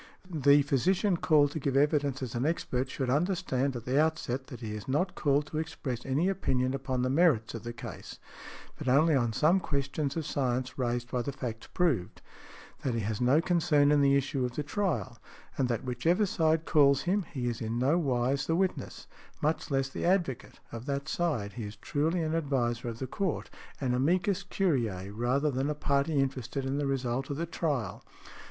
The 0.31 0.63
physician 0.63 1.15
called 1.15 1.51
to 1.51 1.59
give 1.59 1.77
evidence 1.77 2.23
as 2.23 2.33
an 2.33 2.43
expert 2.43 2.89
should 2.89 3.11
understand 3.11 3.75
at 3.75 3.85
the 3.85 4.01
outset 4.01 4.47
that 4.47 4.61
he 4.61 4.73
is 4.73 4.87
not 4.87 5.13
called 5.13 5.45
to 5.45 5.59
express 5.59 6.07
any 6.07 6.27
opinion 6.27 6.73
upon 6.73 7.03
the 7.03 7.09
merits 7.11 7.53
of 7.53 7.61
the 7.63 7.71
case, 7.71 8.17
but 8.79 8.87
only 8.87 9.13
on 9.13 9.31
some 9.31 9.59
questions 9.59 10.17
of 10.17 10.25
science 10.25 10.75
raised 10.75 11.11
by 11.11 11.21
the 11.21 11.31
facts 11.31 11.67
proved; 11.67 12.23
that 12.81 12.95
he 12.95 13.01
has 13.01 13.21
no 13.21 13.41
concern 13.41 13.91
in 13.91 14.01
the 14.01 14.15
issue 14.15 14.43
of 14.43 14.55
the 14.55 14.63
trial, 14.63 15.19
and 15.55 15.67
that 15.69 15.83
whichever 15.83 16.25
side 16.25 16.65
calls 16.65 17.03
him 17.03 17.23
he 17.31 17.47
is 17.47 17.61
in 17.61 17.77
no 17.77 17.99
wise 17.99 18.47
the 18.47 18.55
witness—much 18.55 19.69
less 19.69 19.87
the 19.87 20.03
advocate—of 20.03 20.87
that 20.87 21.07
side. 21.07 21.53
He 21.53 21.65
is 21.65 21.75
truly 21.75 22.23
an 22.23 22.33
adviser 22.33 22.87
of 22.89 22.97
the 22.97 23.05
Court, 23.05 23.51
an 23.79 23.93
amicus 23.93 24.43
curiæ, 24.43 25.11
rather 25.13 25.51
than 25.51 25.69
a 25.69 25.75
party 25.75 26.19
interested 26.19 26.65
in 26.65 26.79
the 26.79 26.87
result 26.87 27.29
of 27.29 27.37
the 27.37 27.45
trial. 27.45 28.03